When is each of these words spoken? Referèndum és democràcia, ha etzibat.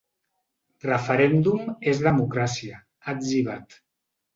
Referèndum 0.85 1.69
és 1.95 2.03
democràcia, 2.09 2.85
ha 3.05 3.19
etzibat. 3.23 3.83